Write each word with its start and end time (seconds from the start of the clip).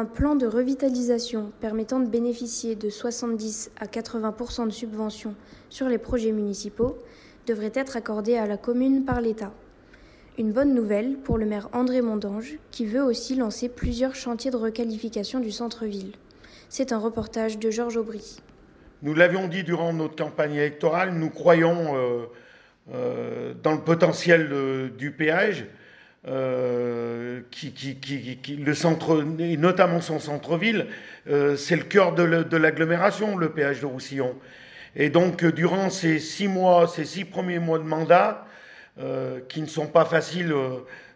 Un 0.00 0.06
plan 0.06 0.34
de 0.34 0.46
revitalisation 0.46 1.52
permettant 1.60 2.00
de 2.00 2.08
bénéficier 2.08 2.74
de 2.74 2.88
70 2.88 3.70
à 3.78 3.84
80% 3.84 4.64
de 4.64 4.70
subventions 4.70 5.34
sur 5.68 5.90
les 5.90 5.98
projets 5.98 6.32
municipaux 6.32 6.96
devrait 7.46 7.72
être 7.74 7.98
accordé 7.98 8.36
à 8.36 8.46
la 8.46 8.56
commune 8.56 9.04
par 9.04 9.20
l'État. 9.20 9.52
Une 10.38 10.52
bonne 10.52 10.72
nouvelle 10.72 11.18
pour 11.18 11.36
le 11.36 11.44
maire 11.44 11.68
André 11.74 12.00
Mondange, 12.00 12.54
qui 12.70 12.86
veut 12.86 13.02
aussi 13.02 13.34
lancer 13.34 13.68
plusieurs 13.68 14.14
chantiers 14.14 14.50
de 14.50 14.56
requalification 14.56 15.38
du 15.38 15.50
centre-ville. 15.50 16.12
C'est 16.70 16.92
un 16.92 16.98
reportage 16.98 17.58
de 17.58 17.70
Georges 17.70 17.98
Aubry. 17.98 18.40
Nous 19.02 19.12
l'avions 19.12 19.48
dit 19.48 19.64
durant 19.64 19.92
notre 19.92 20.16
campagne 20.16 20.54
électorale, 20.54 21.12
nous 21.12 21.28
croyons 21.28 21.94
euh, 21.94 22.24
euh, 22.94 23.52
dans 23.62 23.72
le 23.72 23.82
potentiel 23.82 24.48
euh, 24.50 24.88
du 24.88 25.10
péage, 25.10 25.66
centre, 28.74 29.24
et 29.38 29.56
notamment 29.56 30.00
son 30.00 30.18
centre-ville, 30.18 30.86
c'est 31.26 31.76
le 31.76 31.84
cœur 31.84 32.14
de 32.14 32.56
l'agglomération, 32.56 33.36
le 33.36 33.50
péage 33.50 33.80
de 33.80 33.86
Roussillon. 33.86 34.34
Et 34.96 35.08
donc, 35.08 35.44
durant 35.44 35.88
ces 35.88 36.18
six 36.18 36.48
mois, 36.48 36.88
ces 36.88 37.04
six 37.04 37.24
premiers 37.24 37.58
mois 37.58 37.78
de 37.78 37.84
mandat, 37.84 38.44
qui 39.48 39.62
ne 39.62 39.66
sont 39.66 39.86
pas 39.86 40.04
faciles 40.04 40.54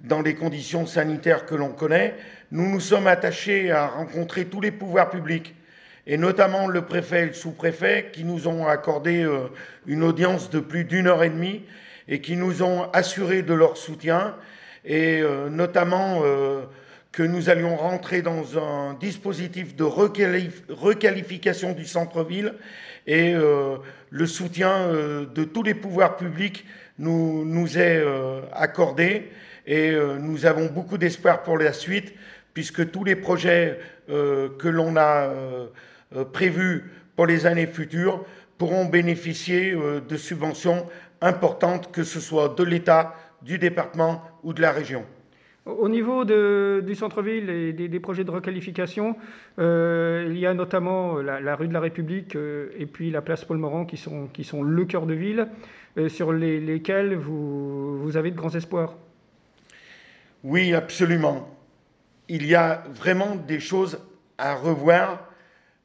dans 0.00 0.22
les 0.22 0.34
conditions 0.34 0.86
sanitaires 0.86 1.46
que 1.46 1.54
l'on 1.54 1.70
connaît, 1.70 2.14
nous 2.52 2.68
nous 2.68 2.80
sommes 2.80 3.06
attachés 3.06 3.70
à 3.70 3.86
rencontrer 3.86 4.46
tous 4.46 4.60
les 4.60 4.70
pouvoirs 4.70 5.10
publics 5.10 5.54
et 6.06 6.16
notamment 6.16 6.66
le 6.66 6.82
préfet 6.82 7.22
et 7.22 7.26
le 7.26 7.32
sous-préfet 7.32 8.10
qui 8.12 8.24
nous 8.24 8.48
ont 8.48 8.66
accordé 8.66 9.22
euh, 9.22 9.48
une 9.86 10.02
audience 10.02 10.50
de 10.50 10.58
plus 10.58 10.84
d'une 10.84 11.06
heure 11.06 11.22
et 11.22 11.30
demie 11.30 11.64
et 12.08 12.20
qui 12.20 12.36
nous 12.36 12.62
ont 12.62 12.90
assuré 12.92 13.42
de 13.42 13.54
leur 13.54 13.76
soutien 13.76 14.34
et 14.84 15.20
euh, 15.20 15.48
notamment 15.48 16.22
euh, 16.24 16.62
que 17.12 17.22
nous 17.22 17.50
allions 17.50 17.76
rentrer 17.76 18.22
dans 18.22 18.58
un 18.58 18.94
dispositif 18.94 19.76
de 19.76 19.84
requalification 19.84 21.72
du 21.72 21.84
centre-ville 21.84 22.54
et 23.06 23.32
le 23.32 24.26
soutien 24.26 24.92
de 24.92 25.42
tous 25.42 25.64
les 25.64 25.74
pouvoirs 25.74 26.16
publics 26.16 26.64
nous, 26.98 27.66
est 27.76 28.00
accordé. 28.52 29.32
Et 29.66 29.92
nous 30.20 30.46
avons 30.46 30.66
beaucoup 30.66 30.98
d'espoir 30.98 31.42
pour 31.42 31.58
la 31.58 31.72
suite 31.72 32.14
puisque 32.54 32.92
tous 32.92 33.02
les 33.02 33.16
projets 33.16 33.80
que 34.06 34.68
l'on 34.68 34.96
a 34.96 35.32
euh, 36.16 36.24
prévus 36.24 36.90
pour 37.14 37.26
les 37.26 37.46
années 37.46 37.68
futures 37.68 38.24
pourront 38.58 38.84
bénéficier 38.84 39.72
euh, 39.72 40.00
de 40.00 40.16
subventions 40.16 40.88
importantes, 41.20 41.92
que 41.92 42.02
ce 42.02 42.18
soit 42.18 42.56
de 42.56 42.64
l'État, 42.64 43.14
du 43.42 43.58
département 43.58 44.22
ou 44.42 44.52
de 44.52 44.60
la 44.60 44.72
région. 44.72 45.04
Au 45.66 45.88
niveau 45.88 46.24
du 46.24 46.94
centre-ville 46.94 47.50
et 47.50 47.72
des, 47.72 48.00
projets 48.00 48.24
de 48.24 48.30
requalification, 48.30 49.14
euh, 49.58 50.26
il 50.28 50.38
y 50.38 50.46
a 50.46 50.54
notamment 50.54 51.18
la, 51.18 51.54
rue 51.54 51.68
de 51.68 51.72
la 51.72 51.80
République 51.80 52.34
et 52.34 52.86
puis 52.86 53.10
la 53.10 53.20
place 53.20 53.44
Paul-Morand 53.44 53.84
qui 53.84 53.98
sont, 53.98 54.28
qui 54.28 54.42
sont 54.42 54.62
le 54.62 54.84
cœur 54.86 55.06
de 55.06 55.14
ville, 55.14 55.48
sur 56.08 56.32
lesquels 56.32 57.14
vous, 57.14 58.02
vous 58.02 58.16
avez 58.16 58.30
de 58.30 58.36
grands 58.36 58.54
espoirs. 58.54 58.96
Oui, 60.42 60.72
absolument. 60.72 61.48
Il 62.28 62.46
y 62.46 62.54
a 62.54 62.84
vraiment 62.94 63.36
des 63.36 63.60
choses 63.60 63.98
à 64.38 64.54
revoir 64.54 65.28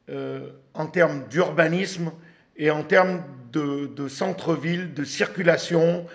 euh, 0.08 0.48
en 0.72 0.86
termes 0.86 1.24
d'urbanisme 1.28 2.10
et 2.56 2.70
en 2.70 2.82
termes 2.82 3.22
de, 3.52 4.08
centre-ville, 4.08 4.94
de 4.94 5.04
circulation, 5.04 6.06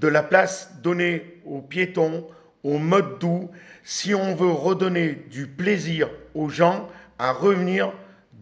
de 0.00 0.08
la 0.08 0.22
place 0.22 0.72
donnée 0.82 1.40
aux 1.44 1.60
piétons, 1.60 2.26
aux 2.62 2.78
modes 2.78 3.18
doux, 3.18 3.50
si 3.84 4.14
on 4.14 4.34
veut 4.34 4.50
redonner 4.50 5.24
du 5.30 5.46
plaisir 5.46 6.10
aux 6.34 6.48
gens 6.48 6.88
à 7.18 7.32
revenir 7.32 7.92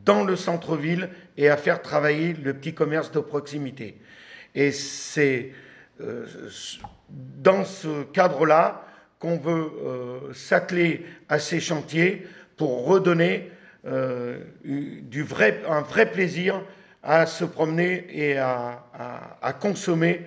dans 0.04 0.24
le 0.24 0.36
centre-ville 0.36 1.08
et 1.36 1.48
à 1.48 1.56
faire 1.56 1.82
travailler 1.82 2.32
le 2.34 2.54
petit 2.54 2.74
commerce 2.74 3.10
de 3.12 3.20
proximité. 3.20 3.98
Et 4.54 4.72
c'est 4.72 5.52
euh, 6.00 6.26
dans 7.08 7.64
ce 7.64 8.04
cadre-là 8.04 8.84
qu'on 9.18 9.38
veut 9.38 9.70
euh, 9.84 10.32
s'atteler 10.32 11.04
à 11.28 11.38
ces 11.38 11.60
chantiers 11.60 12.26
pour 12.56 12.86
redonner 12.86 13.50
euh, 13.86 14.38
un 15.68 15.80
vrai 15.80 16.10
plaisir 16.10 16.62
à 17.02 17.26
se 17.26 17.44
promener 17.44 18.06
et 18.10 18.36
à, 18.36 18.82
consommer 19.60 20.26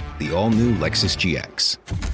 The 0.21 0.35
all 0.35 0.51
new 0.51 0.75
Lexus 0.75 1.17
GX. 1.17 2.10